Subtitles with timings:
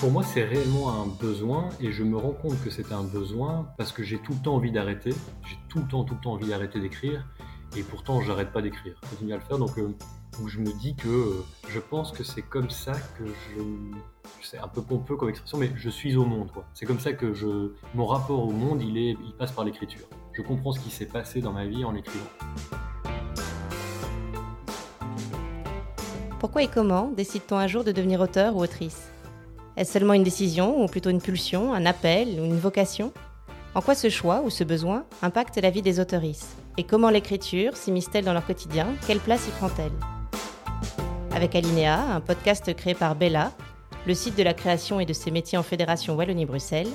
[0.00, 3.66] Pour moi, c'est réellement un besoin et je me rends compte que c'est un besoin
[3.78, 5.14] parce que j'ai tout le temps envie d'arrêter.
[5.46, 7.26] J'ai tout le temps, tout le temps envie d'arrêter d'écrire
[7.76, 8.94] et pourtant, j'arrête pas d'écrire.
[9.02, 9.88] Je continue à le faire donc, euh,
[10.46, 13.62] je me dis que euh, je pense que c'est comme ça que je.
[14.42, 16.50] C'est un peu pompeux comme expression, mais je suis au monde.
[16.74, 20.06] C'est comme ça que je, mon rapport au monde, il, est, il passe par l'écriture.
[20.32, 22.26] Je comprends ce qui s'est passé dans ma vie en écrivant.
[26.40, 29.13] Pourquoi et comment décide-t-on un jour de devenir auteur ou autrice?
[29.76, 33.12] Est-ce seulement une décision, ou plutôt une pulsion, un appel ou une vocation?
[33.74, 36.56] En quoi ce choix ou ce besoin impacte la vie des autoristes?
[36.78, 38.86] Et comment l'écriture s'immisce-t-elle dans leur quotidien?
[39.04, 39.90] Quelle place y prend-elle?
[41.34, 43.50] Avec Alinéa, un podcast créé par Bella,
[44.06, 46.90] le site de la création et de ses métiers en Fédération Wallonie-Bruxelles,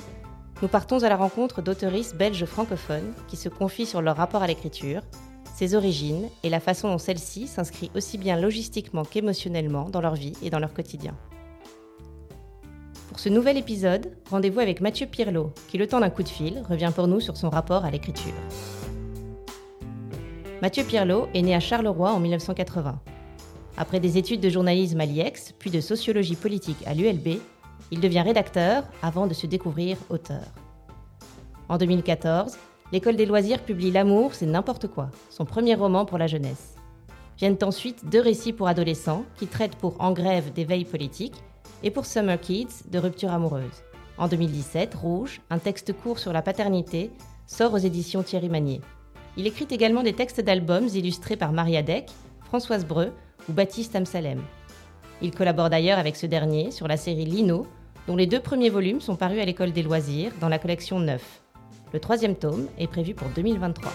[0.62, 4.46] nous partons à la rencontre d'autoristes belges francophones qui se confient sur leur rapport à
[4.46, 5.02] l'écriture,
[5.54, 10.32] ses origines et la façon dont celle-ci s'inscrit aussi bien logistiquement qu'émotionnellement dans leur vie
[10.42, 11.14] et dans leur quotidien.
[13.10, 16.62] Pour ce nouvel épisode, rendez-vous avec Mathieu Pirlot, qui, le temps d'un coup de fil,
[16.70, 18.32] revient pour nous sur son rapport à l'écriture.
[20.62, 23.00] Mathieu Pirlot est né à Charleroi en 1980.
[23.76, 27.40] Après des études de journalisme à l'IEX, puis de sociologie politique à l'ULB,
[27.90, 30.46] il devient rédacteur avant de se découvrir auteur.
[31.68, 32.56] En 2014,
[32.92, 36.76] L'école des loisirs publie L'amour, c'est n'importe quoi, son premier roman pour la jeunesse.
[37.38, 41.34] Viennent ensuite deux récits pour adolescents qui traitent pour En grève d'éveil politique
[41.82, 43.82] et pour Summer Kids de rupture amoureuse.
[44.18, 47.10] En 2017, Rouge, un texte court sur la paternité,
[47.46, 48.80] sort aux éditions Thierry Magnier.
[49.36, 52.10] Il écrit également des textes d'albums illustrés par Maria Deck,
[52.44, 53.12] Françoise Breu
[53.48, 54.42] ou Baptiste Amsalem.
[55.22, 57.66] Il collabore d'ailleurs avec ce dernier sur la série Lino,
[58.06, 61.42] dont les deux premiers volumes sont parus à l'école des loisirs dans la collection Neuf.
[61.92, 63.92] Le troisième tome est prévu pour 2023.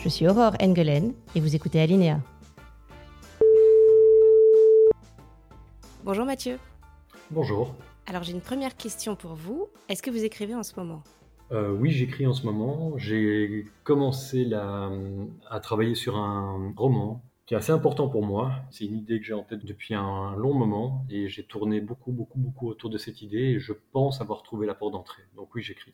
[0.00, 2.20] Je suis Aurore Engelen et vous écoutez Alinéa.
[6.08, 6.58] Bonjour Mathieu.
[7.30, 7.74] Bonjour.
[8.06, 9.68] Alors j'ai une première question pour vous.
[9.90, 11.02] Est-ce que vous écrivez en ce moment?
[11.52, 12.96] Euh, Oui, j'écris en ce moment.
[12.96, 18.52] J'ai commencé à travailler sur un roman qui est assez important pour moi.
[18.70, 22.10] C'est une idée que j'ai en tête depuis un long moment et j'ai tourné beaucoup,
[22.10, 25.24] beaucoup, beaucoup autour de cette idée et je pense avoir trouvé la porte d'entrée.
[25.36, 25.92] Donc oui, j'écris.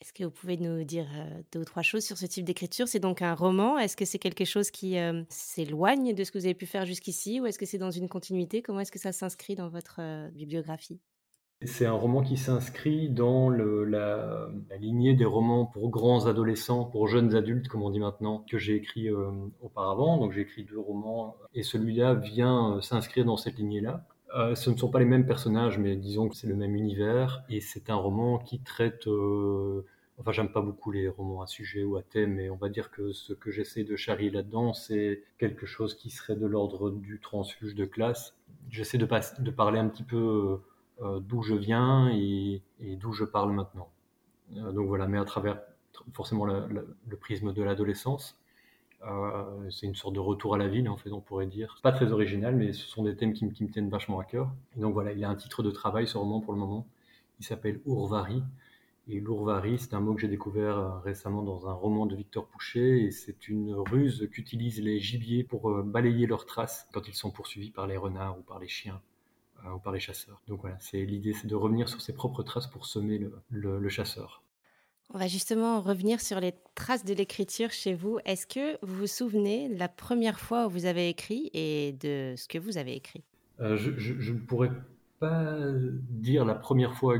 [0.00, 2.86] Est-ce que vous pouvez nous dire euh, deux ou trois choses sur ce type d'écriture?
[2.86, 3.78] C'est donc un roman.
[3.78, 6.86] Est-ce que c'est quelque chose qui euh, s'éloigne de ce que vous avez pu faire
[6.86, 8.62] jusqu'ici ou est-ce que c'est dans une continuité?
[8.62, 11.00] Comment est-ce que ça s'inscrit dans votre euh, bibliographie?
[11.64, 14.48] C'est un roman qui s'inscrit dans la,
[14.78, 18.76] lignée des romans pour grands adolescents, pour jeunes adultes, comme on dit maintenant, que j'ai
[18.76, 19.08] écrit
[19.60, 20.18] auparavant.
[20.18, 24.06] Donc j'ai écrit deux romans et celui-là vient s'inscrire dans cette lignée-là.
[24.36, 27.42] Euh, ce ne sont pas les mêmes personnages, mais disons que c'est le même univers.
[27.48, 29.06] Et c'est un roman qui traite...
[30.20, 32.90] Enfin, j'aime pas beaucoup les romans à sujet ou à thème, mais on va dire
[32.90, 37.20] que ce que j'essaie de charrier là-dedans, c'est quelque chose qui serait de l'ordre du
[37.20, 38.36] transfuge de classe.
[38.68, 40.60] J'essaie de, parler un petit peu
[41.02, 43.90] euh, d'où je viens et, d'où je parle maintenant.
[44.56, 45.60] Euh, donc voilà, mais à travers
[46.12, 48.36] forcément le prisme de l'adolescence.
[49.04, 51.78] Euh, c'est une sorte de retour à la ville, en fait, on pourrait dire.
[51.82, 54.50] Pas très original, mais ce sont des thèmes qui, me tiennent vachement à cœur.
[54.76, 56.86] Et donc voilà, il a un titre de travail, ce roman, pour le moment.
[57.40, 58.42] Il s'appelle Ourvari.
[59.10, 63.04] Et l'ourvari, c'est un mot que j'ai découvert récemment dans un roman de Victor Pouchet.
[63.04, 67.70] Et c'est une ruse qu'utilisent les gibiers pour balayer leurs traces quand ils sont poursuivis
[67.70, 69.00] par les renards ou par les chiens.
[69.64, 70.40] Euh, ou par les chasseurs.
[70.46, 73.20] Donc voilà, c'est l'idée, c'est de revenir sur ses propres traces pour semer
[73.50, 74.42] le, chasseur.
[75.14, 78.18] On va justement revenir sur les traces de l'écriture chez vous.
[78.26, 82.34] Est-ce que vous vous souvenez de la première fois où vous avez écrit et de
[82.36, 83.24] ce que vous avez écrit?
[83.60, 84.70] Euh, Je ne pourrais
[85.18, 85.56] pas
[86.10, 87.16] dire la première fois,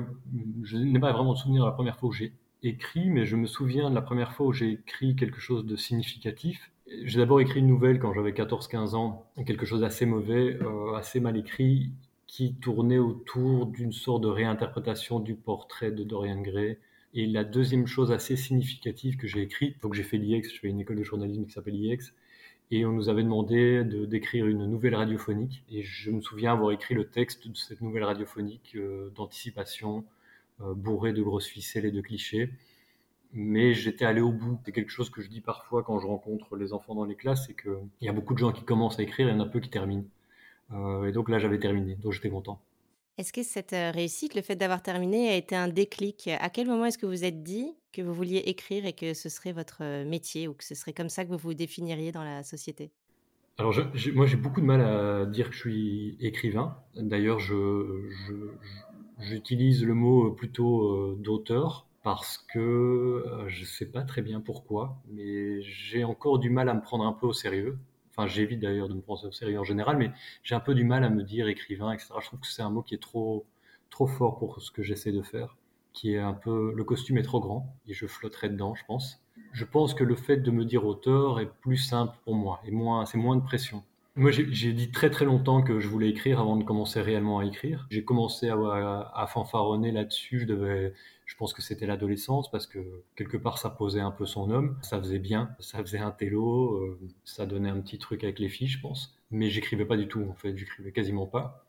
[0.63, 3.37] je n'ai pas vraiment de souvenir de la première fois où j'ai écrit, mais je
[3.37, 6.71] me souviens de la première fois où j'ai écrit quelque chose de significatif.
[7.05, 11.21] J'ai d'abord écrit une nouvelle quand j'avais 14-15 ans, quelque chose d'assez mauvais, euh, assez
[11.21, 11.91] mal écrit,
[12.27, 16.79] qui tournait autour d'une sorte de réinterprétation du portrait de Dorian Gray.
[17.15, 20.69] Et la deuxième chose assez significative que j'ai écrite, donc j'ai fait l'IEX, je fais
[20.69, 22.13] une école de journalisme qui s'appelle l'IEX,
[22.71, 25.65] et on nous avait demandé de d'écrire une nouvelle radiophonique.
[25.71, 30.05] Et je me souviens avoir écrit le texte de cette nouvelle radiophonique euh, d'anticipation,
[30.61, 32.51] euh, bourré de grosses ficelles et de clichés.
[33.33, 34.59] Mais j'étais allé au bout.
[34.65, 37.47] C'est quelque chose que je dis parfois quand je rencontre les enfants dans les classes,
[37.47, 39.41] c'est qu'il y a beaucoup de gens qui commencent à écrire et il y en
[39.41, 40.05] a peu qui terminent.
[40.73, 42.61] Euh, et donc là, j'avais terminé, donc j'étais content.
[43.19, 46.31] Est-ce que cette euh, réussite, le fait d'avoir terminé, a été un déclic?
[46.39, 49.29] À quel moment est-ce que vous êtes dit que vous vouliez écrire et que ce
[49.29, 52.23] serait votre euh, métier ou que ce serait comme ça que vous vous définiriez dans
[52.23, 52.93] la société?
[53.59, 53.75] Alors,
[54.15, 56.77] moi, j'ai beaucoup de mal à dire que je suis écrivain.
[56.95, 57.41] D'ailleurs,
[59.19, 65.61] j'utilise le mot plutôt d'auteur parce que je ne sais pas très bien pourquoi, mais
[65.63, 67.79] j'ai encore du mal à me prendre un peu au sérieux
[68.19, 70.11] Enfin, j'évite d'ailleurs de me prendre au sérieux en général, mais
[70.43, 72.15] j'ai un peu du mal à me dire écrivain, etc.
[72.21, 73.47] Je trouve que c'est un mot qui est trop,
[73.91, 75.57] trop fort pour ce que j'essaie de faire,
[75.93, 79.23] qui est un peu, le costume est trop grand et je flotterais dedans, je pense.
[79.53, 82.73] Je pense que le fait de me dire auteur est plus simple pour moi et
[82.73, 83.85] moins, c'est moins de pression.
[84.19, 87.45] Moi, j'ai dit très très longtemps que je voulais écrire avant de commencer réellement à
[87.45, 87.87] écrire.
[87.89, 90.41] J'ai commencé à, fanfaronner là-dessus.
[90.41, 90.93] Je devais,
[91.25, 92.81] je pense que c'était l'adolescence parce que
[93.15, 94.77] quelque part ça posait un peu son homme.
[94.83, 98.49] Ça faisait bien, ça faisait un télo, euh, ça donnait un petit truc avec les
[98.49, 99.17] filles, je pense.
[99.31, 101.65] Mais j'écrivais pas du tout en fait, j'écrivais quasiment pas.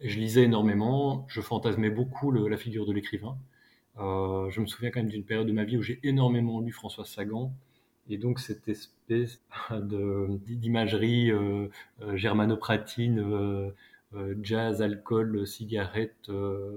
[0.00, 3.38] je lisais énormément, je fantasmais beaucoup la figure de l'écrivain.
[4.00, 6.72] Euh, je me souviens quand même d'une période de ma vie où j'ai énormément lu
[6.72, 7.52] François Sagan.
[8.08, 9.40] Et donc cette espèce
[9.70, 11.68] d'imagerie euh,
[12.02, 13.70] euh, germanopratine, euh,
[14.42, 16.30] jazz, alcool, cigarette,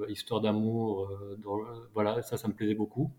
[0.08, 1.12] histoire d'amour,
[1.94, 3.12] voilà, ça, ça me plaisait beaucoup.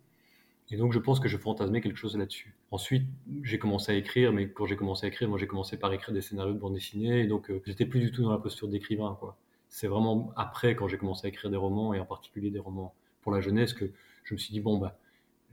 [0.71, 2.55] Et donc je pense que je fantasmais quelque chose là-dessus.
[2.71, 3.07] Ensuite,
[3.43, 6.15] j'ai commencé à écrire, mais quand j'ai commencé à écrire, moi j'ai commencé par écrire
[6.15, 9.17] des scénarios de bande dessinée, et donc j'étais plus du tout dans la posture d'écrivain,
[9.21, 9.37] quoi.
[9.69, 12.95] C'est vraiment après, quand j'ai commencé à écrire des romans, et en particulier des romans
[13.21, 13.91] pour la jeunesse, que
[14.25, 14.99] je me suis dit, bon, bah,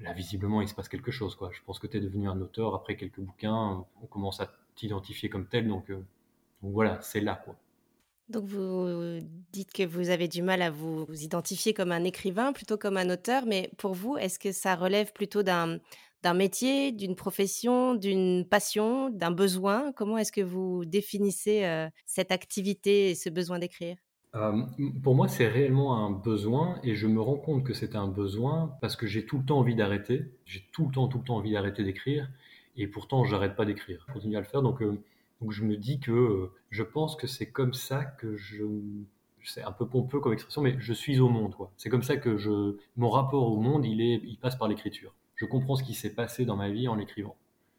[0.04, 1.36] là, visiblement, il se passe quelque chose.
[1.36, 1.50] Quoi.
[1.52, 3.86] Je pense que tu es devenu un auteur après quelques bouquins.
[4.02, 5.68] On commence à t'identifier comme tel.
[5.68, 6.04] Donc, euh,
[6.62, 7.42] voilà, c'est là.
[7.44, 7.56] Quoi.
[8.30, 9.20] Donc vous
[9.52, 13.10] dites que vous avez du mal à vous, identifier comme un écrivain plutôt comme un
[13.10, 15.80] auteur, mais pour vous, est-ce que ça relève plutôt d'un,
[16.24, 19.92] d'un métier, d'une profession, d'une passion, d'un besoin?
[19.92, 23.98] Comment est-ce que vous définissez euh, cette activité et ce besoin d'écrire?
[24.36, 24.64] Euh,
[25.04, 28.76] pour moi, c'est réellement un besoin et je me rends compte que c'est un besoin
[28.82, 30.26] parce que j'ai tout le temps envie d'arrêter.
[30.46, 32.30] J'ai tout le temps, tout le temps envie d'arrêter d'écrire
[32.76, 34.04] et pourtant, j'arrête pas d'écrire.
[34.08, 34.64] Je continue à le faire.
[34.64, 35.00] Donc, euh,
[35.50, 38.64] je me dis que euh, je pense que c'est comme ça que je.
[39.44, 41.54] C'est un peu pompeux comme expression, mais je suis au monde.
[41.76, 45.14] C'est comme ça que je, mon rapport au monde, il, est, il passe par l'écriture.
[45.36, 47.36] Je comprends ce qui s'est passé dans ma vie en l'écrivant.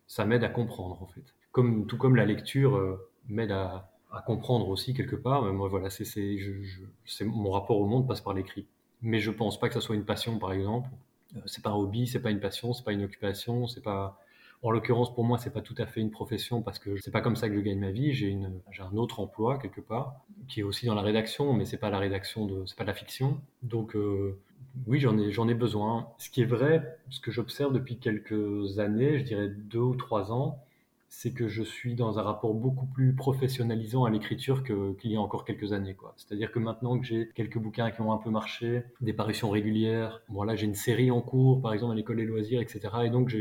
[0.07, 1.25] Ça m'aide à comprendre, en fait.
[1.53, 2.99] Comme, tout comme la lecture
[3.29, 5.43] m'aide à, à comprendre aussi quelque part.
[5.43, 6.05] Mais moi, voilà, c'est,
[7.23, 8.67] mon rapport au monde passe par l'écrit.
[9.03, 10.89] Mais je pense pas que ça soit une passion, par exemple.
[11.37, 14.19] Euh, c'est pas un hobby, c'est pas une passion, c'est pas une occupation, c'est pas.
[14.63, 17.21] En l'occurrence, pour moi, c'est pas tout à fait une profession parce que c'est pas
[17.21, 18.15] comme ça que je gagne ma vie.
[18.15, 21.67] J'ai une, j'ai un autre emploi quelque part qui est aussi dans la rédaction, mais
[21.67, 23.41] c'est pas la rédaction de, c'est pas de la fiction.
[23.63, 24.39] Donc euh,
[24.87, 26.09] oui, j'en ai, j'en ai besoin.
[26.19, 30.33] Ce qui est vrai, ce que j'observe depuis quelques années, je dirais deux ou trois
[30.33, 30.65] ans,
[31.17, 35.21] c'est que je suis dans un rapport beaucoup plus professionnalisant à l'écriture qu'il y a
[35.21, 35.97] encore quelques années.
[36.17, 40.23] C'est-à-dire que maintenant que j'ai quelques bouquins qui ont un peu marché, des parutions régulières,
[40.29, 42.81] voilà, j'ai une série en cours, par exemple à l'école des loisirs, etc.
[43.05, 43.35] Et donc,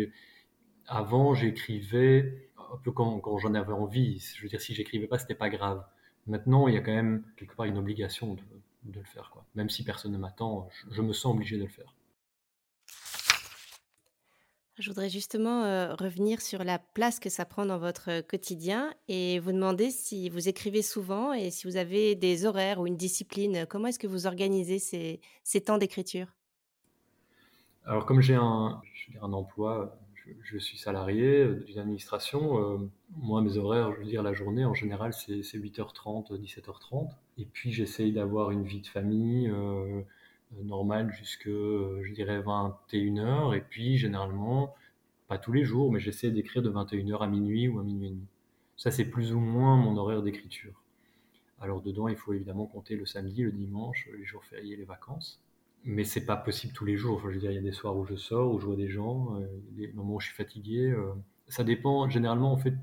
[0.88, 4.20] avant, j'écrivais un peu quand, j'en avais envie.
[4.36, 5.84] Je veux dire, si j'écrivais pas, c'était pas grave.
[6.28, 8.42] Maintenant, il y a quand même quelque part une obligation de,
[8.94, 9.32] le faire.
[9.34, 9.46] Quoi.
[9.56, 11.96] Même si personne ne m'attend, je me sens obligé de le faire.
[14.80, 18.92] Je voudrais justement euh, revenir sur la place que ça prend dans votre euh, quotidien
[19.08, 22.98] et vous demander si vous écrivez souvent et si vous avez des horaires ou une
[22.98, 23.68] discipline.
[23.70, 26.26] Comment est-ce que vous organisez ces, temps d'écriture?
[27.86, 28.82] Alors comme j'ai un,
[29.22, 29.96] un emploi,
[30.42, 34.74] je, suis salarié euh, d'une administration, moi mes horaires, je veux dire la journée en
[34.74, 37.12] général c'est 8h30, 17h30.
[37.38, 39.54] Et puis j'essaye d'avoir une vie de famille.
[40.64, 43.56] Normal jusque, euh, je dirais, 21h.
[43.56, 44.76] Et puis, généralement,
[45.28, 48.12] pas tous les jours, mais j'essaie d'écrire de 21h à minuit ou à minuit et
[48.12, 48.28] demi.
[48.78, 50.82] Ça, c'est plus ou moins mon horaire d'écriture.
[51.60, 55.42] Alors, dedans, il faut évidemment compter le samedi, le dimanche, les jours fériés, les vacances.
[55.86, 57.20] Mais c'est pas possible tous les jours.
[57.20, 58.90] je veux dire, il y a des soirs où je sors, où je vois des
[58.90, 60.94] gens, euh, des moments où je suis fatigué.
[61.48, 62.10] ça dépend.
[62.10, 62.74] Généralement, en fait,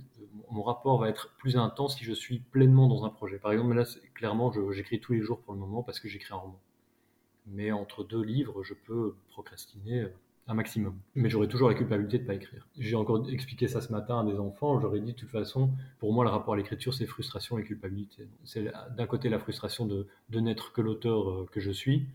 [0.51, 3.39] mon rapport va être plus intense si je suis pleinement dans un projet.
[3.39, 6.37] Par exemple, là, clairement, j'écris tous les jours pour le moment parce que j'écris un
[6.37, 6.61] roman
[7.51, 10.07] mais entre deux livres, je peux procrastiner
[10.51, 10.99] un maximum.
[11.15, 12.67] Mais j'aurai toujours la culpabilité de ne pas écrire.
[12.79, 16.13] J'ai encore expliqué ça ce matin à des enfants, j'aurais dit de toute façon, pour
[16.13, 18.27] moi le rapport à l'écriture c'est frustration et culpabilité.
[18.45, 18.65] C'est
[18.97, 22.07] d'un côté la frustration de, n'être que l'auteur euh, que je suis,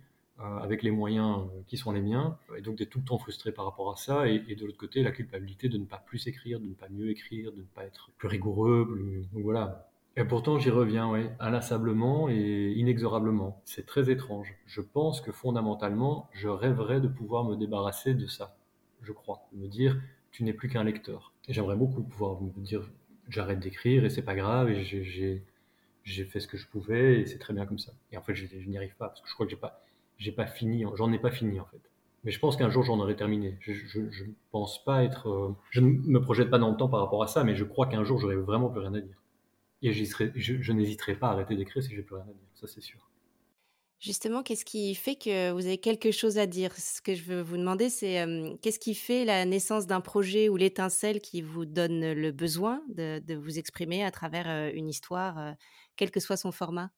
[0.42, 3.18] euh, avec les moyens euh, qui sont les miens, et donc d'être tout le temps
[3.18, 6.28] frustré par rapport à ça, et, de l'autre côté la culpabilité de ne pas plus
[6.28, 10.24] écrire, de ne pas mieux écrire, de ne pas être plus rigoureux, donc voilà, et
[10.24, 13.62] pourtant, j'y reviens, oui, inlassablement et inexorablement.
[13.66, 14.56] C'est très étrange.
[14.66, 18.56] Je pense que fondamentalement, je rêverais de pouvoir me débarrasser de ça.
[19.02, 19.48] Je crois.
[19.54, 20.00] Me dire,
[20.32, 21.34] tu n'es plus qu'un lecteur.
[21.50, 22.90] Et j'aimerais beaucoup pouvoir me dire,
[23.28, 27.38] j'arrête d'écrire et c'est pas grave et j'ai fait ce que je pouvais et c'est
[27.38, 27.92] très bien comme ça.
[28.14, 29.82] Et en fait, je, n'y arrive pas parce que je crois que j'ai pas,
[30.36, 31.82] pas fini, j'en ai pas fini en fait.
[32.24, 33.58] Mais je pense qu'un jour j'en aurai terminé.
[33.60, 37.02] Je ne pense pas être, euh, je ne me projette pas dans le temps par
[37.02, 39.16] rapport à ça, mais je crois qu'un jour j'aurai vraiment plus rien à dire.
[39.86, 42.82] Et je, n'hésiterai pas à arrêter d'écrire si j'ai plus rien à dire, ça c'est
[42.82, 43.10] sûr.
[44.00, 46.74] Justement, qu'est-ce qui fait que vous avez quelque chose à dire?
[46.78, 50.50] Ce que je veux vous demander, c'est, hem, qu'est-ce qui fait la naissance d'un projet
[50.50, 55.40] ou l'étincelle qui vous donne le besoin de vous exprimer à travers, heu, une histoire,
[55.40, 55.54] heu,
[55.96, 56.92] quel que soit son format?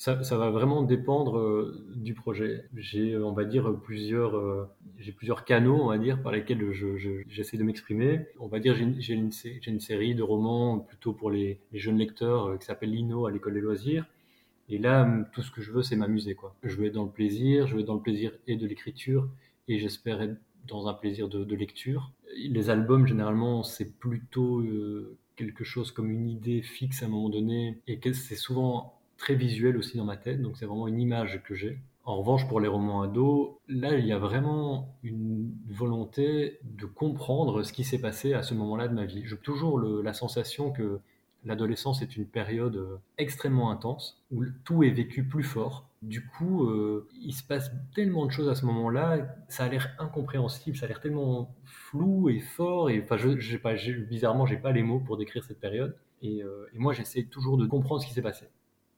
[0.00, 2.64] Ça va vraiment dépendre, heu, du projet.
[2.74, 4.66] J'ai, on va dire, plusieurs, heu,
[4.98, 8.26] j'ai plusieurs canaux, on va dire, par lesquels je je j'essaie de m'exprimer.
[8.38, 12.58] On va dire, j'ai une j'ai une série de romans plutôt pour les jeunes lecteurs,
[12.58, 14.06] qui s'appelle Lino à l'école des loisirs
[14.70, 16.54] et là, tout ce que je veux, c'est m'amuser, quoi.
[16.62, 19.28] Je veux être dans le plaisir, je veux être dans le plaisir et de l'écriture,
[19.66, 20.36] et j'espère être
[20.68, 22.12] dans un plaisir de, lecture.
[22.36, 27.30] Les albums, généralement, c'est plutôt euh, quelque chose comme une idée fixe à un moment
[27.30, 31.42] donné, et c'est souvent très visuel aussi dans ma tête, donc c'est vraiment une image
[31.44, 31.78] que j'ai.
[32.04, 37.62] En revanche, pour les romans ados, là, il y a vraiment une volonté de comprendre
[37.62, 39.22] ce qui s'est passé à ce moment-là de ma vie.
[39.26, 41.00] J'ai toujours la sensation que
[41.44, 45.88] L'adolescence est une période euh, extrêmement intense où tout est vécu plus fort.
[46.02, 49.94] Du coup, euh, il se passe tellement de choses à ce moment-là, ça a l'air
[49.98, 52.90] incompréhensible, ça a l'air tellement flou et fort.
[52.90, 53.74] Et enfin, je, j'ai pas,
[54.08, 55.96] bizarrement, j'ai pas les mots pour décrire cette période.
[56.20, 58.46] Et, euh, et moi, j'essaie toujours de comprendre ce qui s'est passé,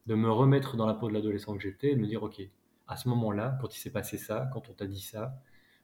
[0.06, 2.40] de me remettre dans la peau de l'adolescent que j'étais, de me dire, ok,
[2.88, 5.35] à ce moment-là, quand il s'est passé ça, quand on t'a dit ça,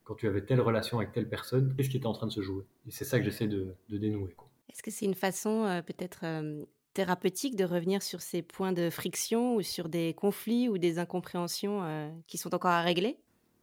[0.04, 2.40] quand tu avais telle relation avec telle personne, qu'est-ce qui était en train de se
[2.42, 2.64] jouer?
[2.86, 4.34] Et c'est ça que j'essaie de, de dénouer.
[4.70, 8.90] Est-ce que c'est une façon, heu, peut-être, hem, thérapeutique de revenir sur ces points de
[8.90, 13.18] friction ou sur des conflits ou des incompréhensions, heu, qui sont encore à régler?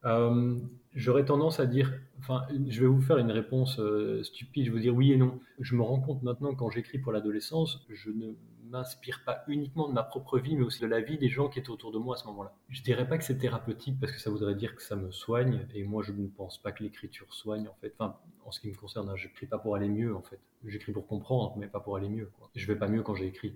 [0.06, 0.60] Euh,
[0.94, 4.76] J'aurais tendance à dire, enfin, je vais vous faire une réponse euh, stupide, je vais
[4.78, 5.40] vous dire oui et non.
[5.60, 8.34] Je me rends compte maintenant quand j'écris pour l'adolescence, je ne
[8.70, 11.60] m'inspire pas uniquement de ma propre vie, mais aussi de la vie des gens qui
[11.60, 12.54] étaient autour de moi à ce moment-là.
[12.70, 15.68] Je dirais pas que c'est thérapeutique parce que ça voudrait dire que ça me soigne,
[15.74, 17.94] et moi je ne pense pas que l'écriture soigne en fait.
[17.98, 20.40] Enfin, en ce qui me concerne, hein, j'écris pas pour aller mieux en fait.
[20.66, 22.32] J'écris pour comprendre, mais pas pour aller mieux.
[22.38, 22.50] Quoi.
[22.56, 23.56] Je vais pas mieux quand j'ai écrit.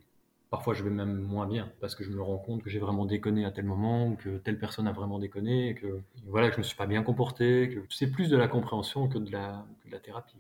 [0.50, 3.06] Parfois, je vais même moins bien parce que je me rends compte que j'ai vraiment
[3.06, 6.64] déconné à tel moment, que telle personne a vraiment déconné, que voilà, que je me
[6.64, 9.94] suis pas bien comporté, que c'est plus de la compréhension que de la, que de
[9.94, 10.38] la thérapie.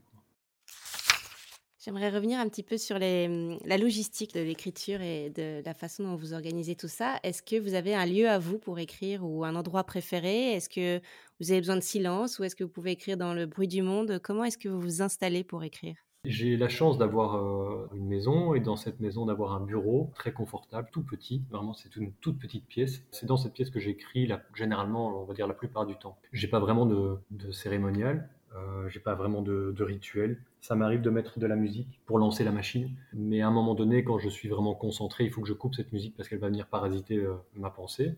[1.79, 6.17] J'aimerais revenir un petit peu sur la logistique de l'écriture et de la façon dont
[6.17, 7.15] vous organisez tout ça.
[7.23, 10.51] Est-ce que vous avez un lieu à vous pour écrire ou un endroit préféré?
[10.51, 10.99] Est-ce que
[11.39, 13.81] vous avez besoin de silence ou est-ce que vous pouvez écrire dans le bruit du
[13.81, 14.19] monde?
[14.21, 15.95] Comment est-ce que vous vous installez pour écrire?
[16.25, 20.33] J'ai la chance d'avoir euh, une maison et dans cette maison d'avoir un bureau très
[20.33, 21.43] confortable, tout petit.
[21.49, 23.05] Vraiment, c'est une toute petite pièce.
[23.11, 26.17] C'est dans cette pièce que j'écris généralement, on va dire la plupart du temps.
[26.33, 28.29] J'ai pas vraiment de cérémonial.
[28.55, 30.41] Euh, j'ai pas vraiment de, rituel.
[30.61, 33.75] Ça m'arrive de mettre de la musique pour lancer la machine, mais à un moment
[33.75, 36.39] donné, quand je suis vraiment concentré, il faut que je coupe cette musique parce qu'elle
[36.39, 38.15] va venir parasiter euh, ma pensée.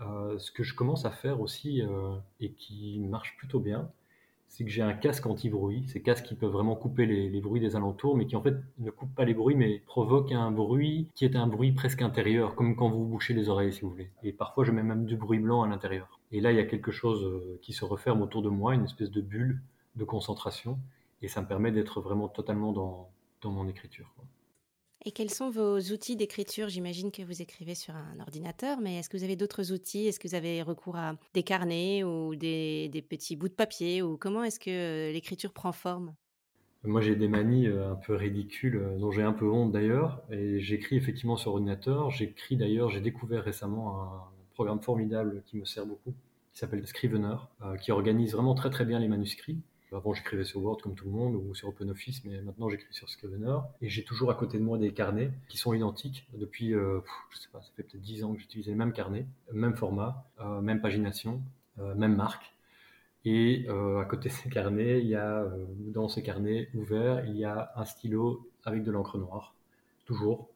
[0.00, 1.82] Euh, ce que je commence à faire aussi
[2.40, 3.90] et qui marche plutôt bien,
[4.48, 5.84] c'est que j'ai un casque anti-bruit.
[5.88, 8.90] Ces casques qui peuvent vraiment couper les, bruits des alentours, mais qui en fait ne
[8.90, 12.76] coupent pas les bruits, mais provoquent un bruit qui est un bruit presque intérieur, comme
[12.76, 14.10] quand vous bouchez les oreilles, si vous voulez.
[14.22, 16.20] Et parfois, je mets même du bruit blanc à l'intérieur.
[16.30, 18.84] Et là, il y a quelque chose euh, qui se referme autour de moi, une
[18.84, 19.60] espèce de bulle
[19.96, 20.78] de concentration,
[21.22, 23.08] et ça me permet d'être vraiment totalement dans,
[23.40, 24.12] dans mon écriture.
[25.06, 26.70] Et quels sont vos outils d'écriture?
[26.70, 30.06] J'imagine que vous écrivez sur un ordinateur, mais est-ce que vous avez d'autres outils?
[30.06, 34.00] Est-ce que vous avez recours à des carnets ou des, petits bouts de papier?
[34.00, 36.14] Ou comment est-ce que euh, l'écriture prend forme?
[36.84, 40.22] Moi, j'ai des manies euh, un peu ridicules, euh, dont j'ai un peu honte d'ailleurs,
[40.30, 42.10] et j'écris effectivement sur ordinateur.
[42.10, 44.22] J'écris d'ailleurs, j'ai découvert récemment un
[44.54, 46.14] programme formidable qui me sert beaucoup,
[46.54, 47.36] qui s'appelle Scrivener,
[47.82, 49.58] qui organise vraiment très très bien les manuscrits.
[49.94, 53.08] Avant, j'écrivais sur Word comme tout le monde ou sur OpenOffice, mais maintenant j'écris sur
[53.08, 53.58] Scrivener.
[53.80, 57.38] Et j'ai toujours à côté de moi des carnets qui sont identiques depuis, euh, je
[57.38, 60.60] sais pas, ça fait peut-être 10 ans que j'utilise les mêmes carnets, même format, euh,
[60.60, 61.40] même pagination,
[61.78, 62.54] euh, même marque.
[63.24, 67.24] Et euh, à côté de ces carnets, il y a, euh, dans ces carnets ouverts,
[67.26, 69.54] il y a un stylo avec de l'encre noire,
[70.04, 70.48] toujours.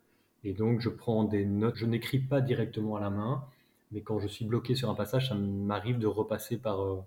[0.45, 1.77] Et donc, je prends des notes.
[1.77, 3.45] Je n'écris pas directement à la main,
[3.91, 7.01] mais quand je suis bloqué sur un passage, ça m'arrive de repasser par euh,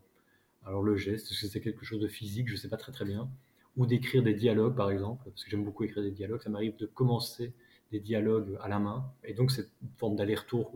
[0.66, 3.06] alors le geste, que c'est quelque chose de physique Je ne sais pas très très
[3.06, 3.30] bien.
[3.78, 6.42] Ou d'écrire des dialogues par exemple, parce que j'aime beaucoup écrire des dialogues.
[6.42, 7.54] Ça m'arrive de commencer
[7.92, 9.12] des dialogues à la main.
[9.24, 10.72] Et donc c'est une forme d'aller-retour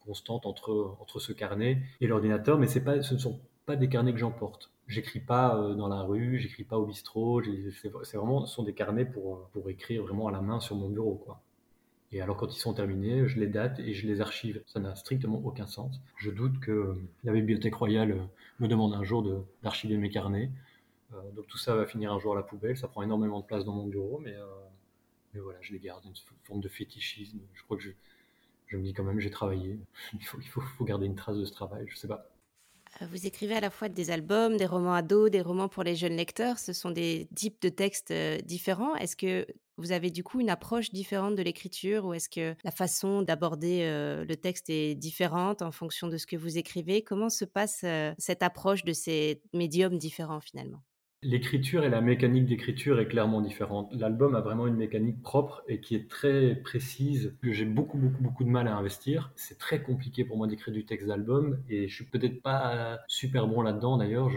[0.00, 2.58] constante entre, entre ce carnet et l'ordinateur.
[2.58, 4.70] Mais ce ne sont pas des carnets que j'emporte.
[4.86, 7.42] J'écris pas euh, dans la rue, j'écris pas au bistrot.
[7.74, 10.88] C'est vraiment, ce sont des carnets pour, pour écrire vraiment à la main sur mon
[10.88, 11.16] bureau.
[11.16, 11.42] quoi.
[12.10, 14.62] Et alors quand ils sont terminés, je les date et je les archive.
[14.66, 16.00] Ça n'a strictement aucun sens.
[16.16, 18.24] Je doute que la Bibliothèque royale euh,
[18.60, 20.50] me demande un jour d'archiver mes carnets.
[21.12, 22.76] Euh, donc tout ça va finir un jour à la poubelle.
[22.78, 24.46] Ça prend énormément de place dans mon bureau, mais, euh,
[25.34, 26.04] mais voilà, je les garde.
[26.06, 27.40] Une forme de fétichisme.
[27.52, 29.78] Je crois que je, me dis quand même, j'ai travaillé.
[30.14, 31.84] Il, faut, il faut, faut garder une trace de ce travail.
[31.88, 32.30] Je sais pas.
[33.02, 35.94] Euh, vous écrivez à la fois des albums, des romans ados, des romans pour les
[35.94, 36.58] jeunes lecteurs.
[36.58, 38.14] Ce sont des types de textes
[38.46, 38.94] différents.
[38.96, 39.46] Est-ce que
[39.78, 43.82] Vous avez du coup une approche différente de l'écriture ou est-ce que la façon d'aborder
[44.26, 47.02] le texte est différente en fonction de ce que vous écrivez?
[47.02, 47.84] Comment se passe
[48.18, 50.82] cette approche de ces médiums différents finalement?
[51.24, 53.92] L'écriture et la mécanique d'écriture est clairement différente.
[53.92, 58.22] L'album a vraiment une mécanique propre et qui est très précise, que j'ai beaucoup, beaucoup,
[58.22, 59.32] beaucoup de mal à investir.
[59.34, 63.48] C'est très compliqué pour moi d'écrire du texte d'album et je suis peut-être pas super
[63.48, 64.30] bon là-dedans d'ailleurs.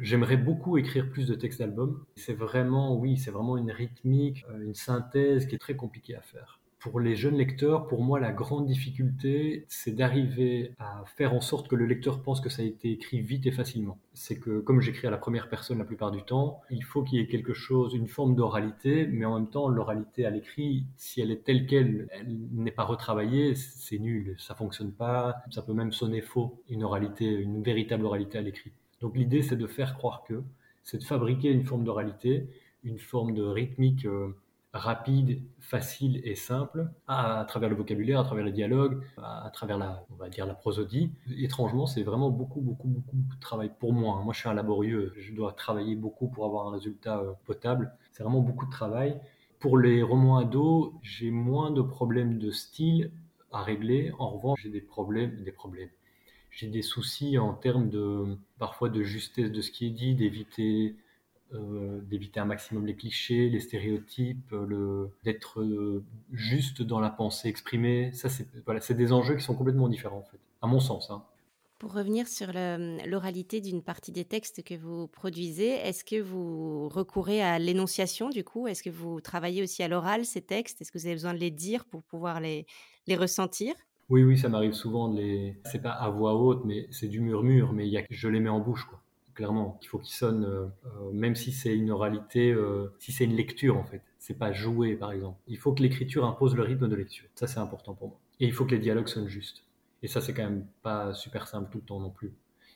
[0.00, 2.02] J'aimerais beaucoup écrire plus de textes d'album.
[2.16, 6.22] C'est vraiment, oui, c'est vraiment une rythmique, euh, une synthèse qui est très compliquée à
[6.22, 11.40] faire pour les jeunes lecteurs, pour moi, la grande difficulté, c'est d'arriver à faire en
[11.40, 13.98] sorte que le lecteur pense que ça a été écrit vite et facilement.
[14.12, 17.18] C'est que, comme j'écris à la première personne la plupart du temps, il faut qu'il
[17.18, 21.22] y ait quelque chose, une forme d'oralité, mais en même temps, l'oralité à l'écrit, si
[21.22, 25.72] elle est telle qu'elle, elle, n'est pas retravaillée, c'est nul, ça fonctionne pas, ça peut
[25.72, 28.72] même sonner faux, une oralité, une véritable oralité à l'écrit.
[29.00, 30.42] Donc l'idée, c'est de faire croire que,
[30.82, 32.46] c'est de fabriquer une forme d'oralité,
[32.82, 34.04] une forme de rythmique.
[34.04, 34.36] Euh,
[34.74, 40.04] rapide, facile et simple à, travers le vocabulaire, à travers les dialogues, à, travers la,
[40.10, 41.12] on va dire la prosodie.
[41.38, 44.20] Étrangement, c'est vraiment beaucoup, beaucoup, beaucoup de travail pour moi.
[44.24, 45.12] Moi, je suis un laborieux.
[45.16, 47.92] Je dois travailler beaucoup pour avoir un résultat euh, potable.
[48.12, 49.20] C'est vraiment beaucoup de travail.
[49.60, 53.12] Pour les romans ados, j'ai moins de problèmes de style
[53.52, 54.12] à régler.
[54.18, 55.90] En revanche, j'ai des problèmes, des problèmes.
[56.50, 60.96] J'ai des soucis en termes de parfois de justesse de ce qui est dit, d'éviter
[61.54, 67.48] euh, d'éviter un maximum les clichés, les stéréotypes, le, d'être euh, juste dans la pensée
[67.48, 68.10] exprimée.
[68.12, 71.10] Ça, c'est voilà, des enjeux qui sont complètement différents, en fait, à mon sens.
[71.10, 71.24] Hein.
[71.78, 72.52] Pour revenir sur
[73.06, 78.42] l'oralité d'une partie des textes que vous produisez, est-ce que vous recourez à l'énonciation du
[78.42, 78.66] coup?
[78.68, 80.80] Est-ce que vous travaillez aussi à l'oral ces textes?
[80.80, 82.66] Est-ce que vous avez besoin de les dire pour pouvoir les,
[83.06, 83.74] les ressentir?
[84.08, 85.60] Oui, oui, ça m'arrive souvent de les.
[85.66, 88.02] C'est pas à voix haute, mais c'est du murmure, mais y a...
[88.08, 89.03] je les mets en bouche, quoi
[89.34, 89.78] clairement.
[89.82, 93.36] Il faut qu'il sonne, euh, euh, même si c'est une oralité, euh, si c'est une
[93.36, 94.02] lecture en fait.
[94.18, 95.38] C'est pas jouer par exemple.
[95.46, 97.28] Il faut que l'écriture impose le rythme de lecture.
[97.34, 98.20] Ça c'est important pour moi.
[98.40, 99.64] Et il faut que les dialogues sonnent justes.
[100.02, 102.32] Et ça c'est quand même pas super simple tout le temps non plus.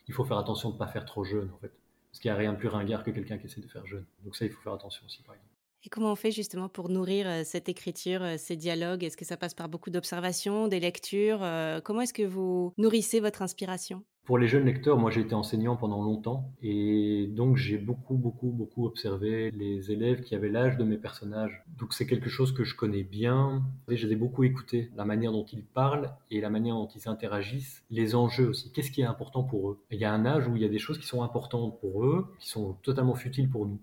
[0.08, 1.72] Il faut faire attention de ne pas faire trop jeune en fait.
[2.10, 4.04] Parce qu'il n'y a rien de plus ringard que quelqu'un qui essaie de faire jeune.
[4.24, 5.52] Donc ça il faut faire attention aussi par exemple.
[5.84, 9.04] Et comment on fait justement pour nourrir cette écriture, ces dialogues?
[9.04, 11.38] Est-ce que ça passe par beaucoup d'observations, des lectures
[11.84, 14.02] Comment est-ce que vous nourrissez votre inspiration?
[14.28, 18.50] Pour les jeunes lecteurs, moi j'ai été enseignant pendant longtemps et donc j'ai beaucoup, beaucoup,
[18.50, 21.64] beaucoup observé les élèves qui avaient l'âge de mes personnages.
[21.78, 23.62] Donc c'est quelque chose que je connais bien.
[23.88, 28.14] J'ai beaucoup écouté la manière dont ils parlent et la manière dont ils interagissent, les
[28.14, 28.71] enjeux aussi.
[28.71, 29.80] Qu'est-ce qui est important pour eux?
[29.91, 32.04] Il y a un âge où il y a des choses qui sont importantes pour
[32.04, 33.80] eux, qui sont totalement futiles pour nous.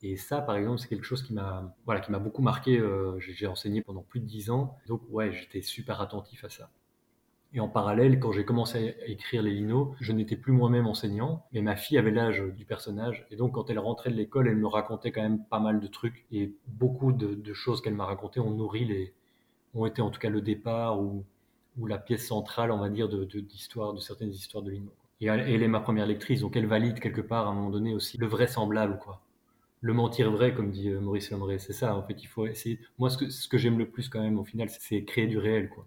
[0.00, 2.78] Et ça, par exemple, c'est quelque chose qui m'a voilà, qui m'a beaucoup marqué.
[2.78, 4.74] Euh, j'ai enseigné pendant plus de dix ans.
[4.86, 6.70] Donc ouais, j'étais super attentif à ça.
[7.54, 11.44] Et en parallèle, quand j'ai commencé à écrire les linos, je n'étais plus moi-même enseignant,
[11.52, 13.26] mais ma fille avait l'âge du personnage.
[13.30, 15.86] Et donc, quand elle rentrait de l'école, elle me racontait quand même pas mal de
[15.86, 16.24] trucs.
[16.32, 19.12] Et beaucoup de, choses qu'elle m'a racontées ont nourri les,
[19.74, 21.24] ont été en tout cas le départ ou,
[21.78, 24.94] ou la pièce centrale, on va dire, de, d'histoire, de, certaines histoires de linos.
[25.20, 27.94] Et elle, est ma première lectrice, donc elle valide quelque part à un moment donné
[27.94, 29.20] aussi le vraisemblable, quoi.
[29.80, 31.96] Le mentir vrai, comme dit euh, Maurice Lombré, c'est ça.
[31.96, 32.78] En fait, il faut essayer.
[32.98, 35.38] Moi, ce que, ce que j'aime le plus quand même, au final, c'est créer du
[35.38, 35.86] réel, quoi.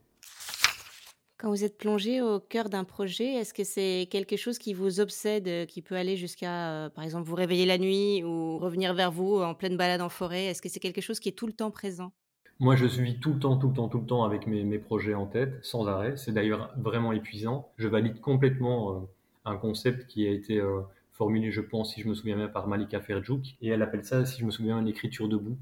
[1.38, 5.02] Quand vous êtes plongé au cœur d'un projet, est-ce que c'est quelque chose qui vous
[5.02, 8.94] obsède, euh, qui peut aller jusqu'à, euh, par exemple, vous réveiller la nuit ou revenir
[8.94, 10.46] vers vous en pleine balade en forêt?
[10.46, 12.14] Est-ce que c'est quelque chose qui est tout le temps présent?
[12.60, 15.14] Moi, je suis tout le temps, tout le temps, tout le temps avec mes, projets
[15.14, 16.16] en tête, sans arrêt.
[16.16, 17.68] C'est d'ailleurs vraiment épuisant.
[17.76, 19.00] Je valide complètement euh,
[19.44, 20.64] un concept qui a été
[21.12, 23.44] formulé, je pense, si je me souviens bien, par Malika Ferjouk.
[23.62, 25.58] Et elle appelle ça, si je me souviens, l'écriture debout.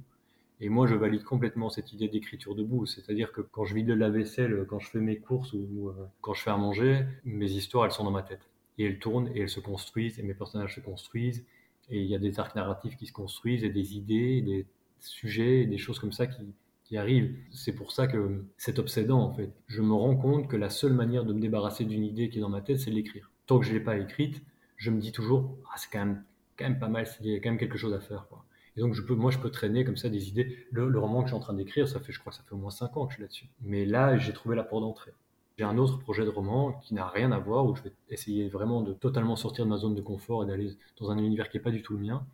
[0.60, 2.86] Et moi, je valide complètement cette idée d'écriture debout.
[2.86, 6.34] C'est-à-dire que quand je vide la vaisselle, quand je fais mes courses ou euh, quand
[6.34, 8.50] je fais à manger, mes histoires, elles sont dans ma tête.
[8.78, 11.46] Et elles tournent et elles se construisent et mes personnages se construisent.
[11.90, 14.66] Et il y a des arcs narratifs qui se construisent et des idées, des
[15.00, 16.54] sujets, et des choses comme ça qui,
[16.96, 17.36] arrivent.
[17.52, 19.52] C'est pour ça que c'est obsédant en fait.
[19.66, 22.42] Je me rends compte que la seule manière de me débarrasser d'une idée qui est
[22.42, 23.32] dans ma tête, c'est de l'écrire.
[23.48, 24.44] Tant que je ne l'ai pas écrite,
[24.78, 26.24] je me dis toujours, ah, c'est quand même,
[26.56, 28.28] quand même pas mal, il y a quand même quelque chose à faire.
[28.30, 28.46] Quoi.
[28.76, 30.66] Et donc, je peux, moi, je peux traîner comme ça des idées.
[30.72, 32.58] Le, roman que je suis en train d'écrire, ça fait, je crois ça fait au
[32.58, 33.50] moins 5 ans que je suis là-dessus.
[33.62, 35.14] Mais là, j'ai trouvé la porte d'entrée.
[35.58, 38.50] J'ai un autre projet de roman qui n'a rien à voir, où je vais essayer
[38.50, 41.58] vraiment de totalement sortir de ma zone de confort et d'aller dans un univers qui
[41.58, 42.26] n'est pas du tout le mien,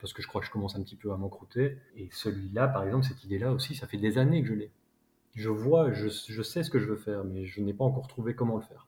[0.00, 1.78] parce que je crois que je commence un petit peu à m'encrouter.
[1.96, 4.70] Et celui-là, par exemple, cette idée-là aussi, ça fait des années que je l'ai.
[5.34, 6.08] Je vois, je
[6.42, 8.86] sais ce que je veux faire, mais je n'ai pas encore trouvé comment le faire.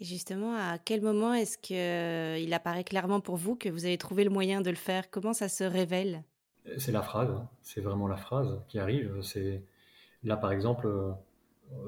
[0.00, 3.98] Et justement, à quel moment est-ce qu'il euh, apparaît clairement pour vous que vous avez
[3.98, 5.10] trouvé le moyen de le faire?
[5.10, 6.22] Comment ça se révèle?
[6.78, 7.48] C'est la phrase, hein.
[7.62, 9.20] c'est vraiment la phrase qui arrive.
[9.22, 9.62] C'est
[10.26, 11.12] Là, par exemple, euh,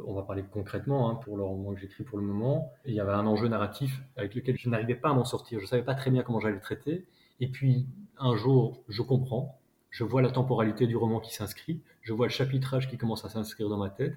[0.06, 2.72] on va parler concrètement hein, pour le roman que j'écris pour le moment.
[2.84, 5.58] Il y avait un enjeu narratif avec lequel je n'arrivais pas à m'en sortir.
[5.58, 7.04] Je ne savais pas très bien comment j'allais le traiter.
[7.40, 9.58] Et puis, un jour, je comprends.
[9.90, 13.28] je vois la temporalité du roman qui s'inscrit, je vois le chapitrage qui commence à
[13.28, 14.16] s'inscrire dans ma tête,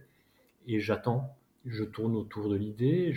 [0.67, 1.35] et j'attends.
[1.65, 3.13] Je tourne autour de l'idée,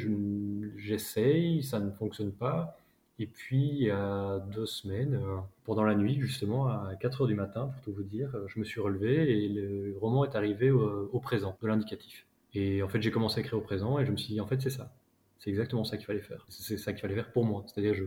[0.77, 2.77] j'essaye, ça ne fonctionne pas.
[3.19, 7.27] Et puis, il y a deux semaines, euh, pendant la nuit, justement, à 4 heures
[7.29, 10.35] du matin, pour tout vous dire, euh, je me suis relevé et le roman est
[10.35, 12.27] arrivé au, présent, de l'indicatif.
[12.55, 14.47] Et en fait, j'ai commencé à écrire au présent et je me suis dit, en
[14.47, 14.93] fait, c'est ça.
[15.39, 16.45] C'est exactement ça qu'il fallait faire.
[16.49, 17.65] C'est ça qu'il fallait faire pour moi.
[17.67, 18.05] C'est-à-dire, je,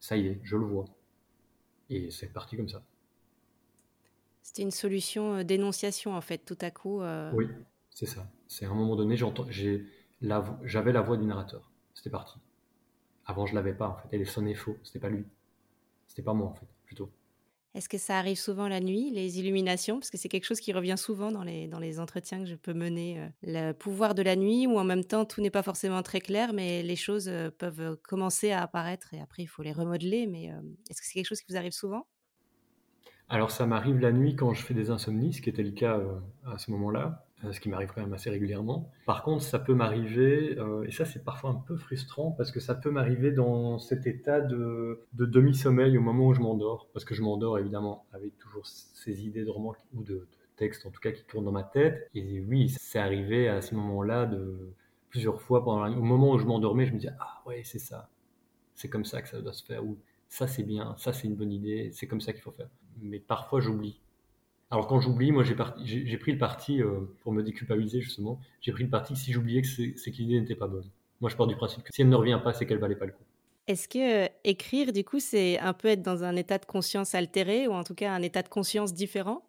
[0.00, 0.86] ça y est, je le vois.
[1.88, 2.82] Et c'est parti comme ça.
[4.42, 7.00] C'était une solution euh, d'énonciation, en fait, tout à coup.
[7.32, 7.46] Oui,
[7.96, 8.30] c'est ça.
[8.46, 11.72] C'est à un moment donné, j'avais la voix du narrateur.
[11.94, 12.38] C'était parti.
[13.24, 14.08] Avant, je l'avais pas, en fait.
[14.12, 14.76] Elle sonnait faux.
[14.82, 15.24] C'était pas lui.
[16.06, 17.10] C'était pas moi, en fait, plutôt.
[17.74, 19.98] Est-ce que ça arrive souvent la nuit, les illuminations?
[19.98, 22.54] Parce que c'est quelque chose qui revient souvent dans les, dans les entretiens que je
[22.54, 23.18] peux mener.
[23.18, 26.20] Euh, le pouvoir de la nuit, où en même temps, tout n'est pas forcément très
[26.20, 30.26] clair, mais les choses euh, peuvent commencer à apparaître et après, il faut les remodeler.
[30.26, 32.06] Mais euh, est-ce que c'est quelque chose qui vous arrive souvent?
[33.30, 35.98] Alors, ça m'arrive la nuit quand je fais des insomnies, ce qui était le cas
[36.44, 37.25] à ce moment-là.
[37.44, 38.90] Euh, ce qui m'arrive quand même assez régulièrement.
[39.04, 42.60] Par contre, ça peut m'arriver, euh, et ça c'est parfois un peu frustrant, parce que
[42.60, 47.14] ça peut m'arriver dans cet état de, demi-sommeil au moment où je m'endors, parce que
[47.14, 51.12] je m'endors évidemment avec toujours ces idées de romans ou de, textes en tout cas
[51.12, 52.08] qui tournent dans ma tête.
[52.14, 54.72] Et oui, c'est arrivé à ce moment-là de
[55.10, 55.90] plusieurs fois pendant la...
[55.90, 58.08] au moment où je m'endormais, je me disais ah ouais c'est ça,
[58.74, 61.36] c'est comme ça que ça doit se faire ou ça c'est bien, ça c'est une
[61.36, 62.70] bonne idée, c'est comme ça qu'il faut faire.
[63.02, 64.00] Mais parfois j'oublie
[64.70, 65.54] alors quand j'oublie, moi j'ai
[66.16, 69.62] pris le parti, euh, pour me déculpabiliser justement, j'ai pris le parti que si j'oubliais
[69.62, 70.90] que c'est que l'idée n'était pas bonne.
[71.20, 73.06] Moi je pars du principe que si elle ne revient pas, c'est qu'elle valait pas
[73.06, 73.22] le coup.
[73.68, 77.14] Est-ce que euh, écrire, du coup, c'est un peu être dans un état de conscience
[77.14, 79.42] altéré ou en tout cas un état de conscience différent?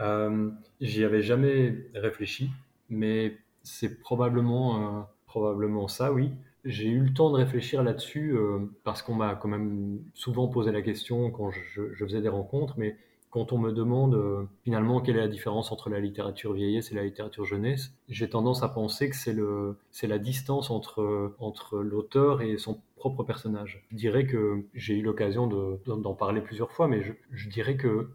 [0.00, 2.50] Euh, J'y avais jamais réfléchi,
[2.90, 6.32] mais c'est probablement, probablement ça, oui.
[6.64, 8.36] J'ai eu le temps de réfléchir là-dessus
[8.84, 12.74] parce qu'on m'a quand même souvent posé la question quand je, je faisais des rencontres,
[12.76, 12.96] mais
[13.32, 16.94] quand on me demande euh, finalement quelle est la différence entre la littérature vieillesse et
[16.94, 21.78] la littérature jeunesse, j'ai tendance à penser que c'est le c'est la distance entre entre
[21.78, 23.86] l'auteur et son propre personnage.
[23.90, 28.10] Je dirais que j'ai eu l'occasion d'en parler plusieurs fois, mais je, dirais que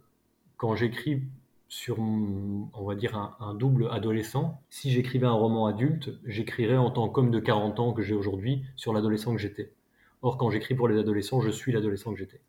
[0.56, 1.24] quand j'écris
[1.68, 6.92] sur, on va dire, un, un double adolescent, si j'écrivais un roman adulte, j'écrirais en
[6.92, 9.74] tant qu'homme de 40 ans que j'ai aujourd'hui sur l'adolescent que j'étais.
[10.22, 12.40] Or, quand j'écris pour les adolescents, je suis l'adolescent que j'étais.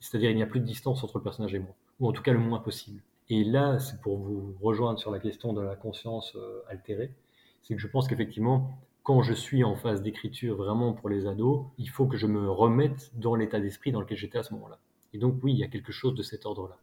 [0.00, 2.22] C'est-à-dire, il n'y a plus de distance entre le personnage et moi ou en tout
[2.22, 3.02] cas le moins possible.
[3.30, 7.12] Et là, c'est pour vous rejoindre sur la question de la conscience euh, altérée,
[7.62, 11.66] c'est que je pense qu'effectivement, quand je suis en phase d'écriture vraiment pour les ados,
[11.78, 14.78] il faut que je me remette dans l'état d'esprit dans lequel j'étais à ce moment-là.
[15.12, 16.78] Et donc oui, il y a quelque chose de cet ordre-là.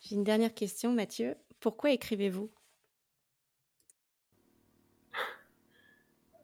[0.00, 1.36] J'ai une dernière question, Mathieu.
[1.60, 2.50] Pourquoi écrivez-vous?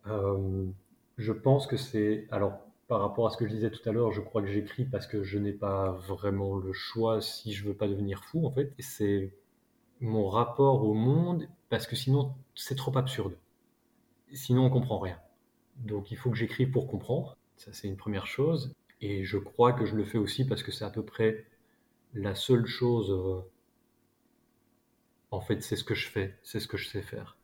[0.07, 0.67] Euh,
[1.19, 2.27] Je pense que c'est...
[2.31, 2.59] Alors,
[2.91, 5.07] par rapport à ce que je disais tout à l'heure, je crois que j'écris parce
[5.07, 8.75] que je n'ai pas vraiment le choix si je veux pas devenir fou, en fait.
[8.81, 9.33] C'est
[10.01, 13.39] mon rapport au monde, parce que sinon, c'est trop absurde.
[14.33, 15.21] Sinon, on comprend rien.
[15.77, 17.37] Donc, il faut que j'écrive pour comprendre.
[17.57, 18.75] Ça, c'est une première chose.
[19.01, 21.47] Et je crois que je le fais aussi parce que c'est à peu près
[22.13, 23.13] la seule chose.
[23.13, 23.41] Euh,
[25.31, 27.37] en fait, c'est ce que je fais, c'est ce que je sais faire.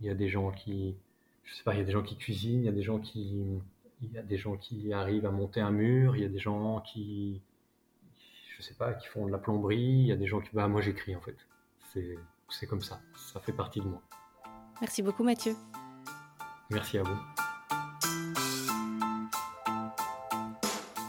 [0.00, 0.96] Il y a des gens qui,
[1.44, 2.98] je sais pas, il y a des gens qui cuisinent, il y a des gens
[2.98, 3.60] qui
[4.02, 6.38] il y a des gens qui arrivent à monter un mur, il y a des
[6.38, 7.40] gens qui,
[8.56, 10.68] je sais pas, qui font de la plomberie, il y a des gens qui, bah
[10.68, 11.36] moi j'écris en fait.
[12.50, 14.00] C'est comme ça, ça fait partie de moi.
[14.80, 15.54] Merci beaucoup Mathieu.
[16.70, 17.18] Merci à vous.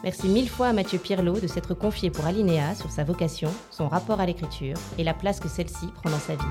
[0.03, 3.89] Merci mille fois à Mathieu Pirlot de s'être confié pour Alinéa sur sa vocation, son
[3.89, 6.45] rapport à l'écriture et la place que celle-ci prend dans sa vie.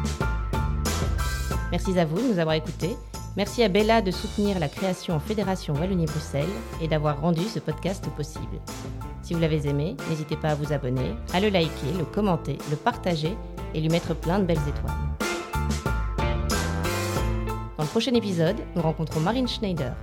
[1.71, 2.97] Merci à vous de nous avoir écoutés
[3.37, 6.49] Merci à Bella de soutenir la création en Fédération Wallonie-Bruxelles
[6.81, 8.59] et d'avoir rendu ce podcast possible.
[9.23, 12.77] Si vous l'avez aimé, n'hésitez pas à vous abonner, à le liker, le commenter, le
[12.77, 13.37] partager
[13.75, 14.97] et lui mettre plein de belles étoiles.
[17.77, 19.95] Dans le prochain épisode, nous rencontrons Marine Schneider,